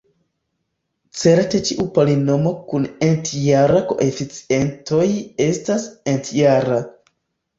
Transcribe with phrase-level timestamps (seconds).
[1.23, 5.05] Certe ĉiu polinomo kun entjeraj koeficientoj
[5.49, 5.85] estas
[6.15, 6.81] entjera.